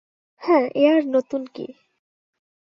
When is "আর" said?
0.93-1.03